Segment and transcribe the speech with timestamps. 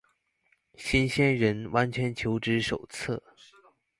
[0.77, 3.21] 新鮮人完全求職手冊